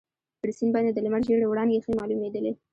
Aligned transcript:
پر 0.41 0.49
سیند 0.57 0.71
باندي 0.73 0.91
د 0.93 0.99
لمر 1.05 1.21
ژېړې 1.27 1.45
وړانګې 1.49 1.83
ښې 1.83 1.91
معلومیدلې. 1.99 2.51